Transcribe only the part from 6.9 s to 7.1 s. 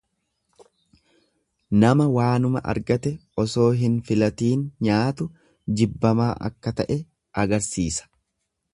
e